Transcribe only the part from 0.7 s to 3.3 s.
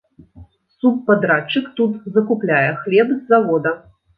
Субпадрадчык тут закупляе хлеб з